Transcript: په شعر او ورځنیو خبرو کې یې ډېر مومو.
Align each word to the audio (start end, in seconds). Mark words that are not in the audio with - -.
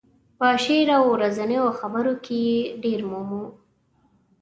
په 0.37 0.47
شعر 0.63 0.87
او 0.97 1.03
ورځنیو 1.15 1.65
خبرو 1.79 2.13
کې 2.25 2.35
یې 2.49 2.59
ډېر 2.83 2.99
مومو. 3.11 3.43